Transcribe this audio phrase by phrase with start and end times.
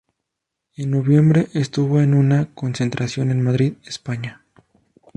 [0.77, 4.43] En noviembre estuvo en una concentración en Madrid, España.